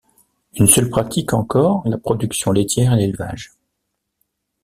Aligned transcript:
Une 0.55 0.65
seule 0.65 0.89
pratique 0.89 1.31
encore 1.31 1.87
la 1.87 1.99
production 1.99 2.51
laitière 2.51 2.91
et 2.93 2.97
l'élevage. 2.97 3.53